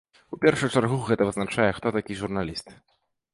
[0.35, 2.67] У першую чаргу, гэта вызначэнне, хто такі журналіст.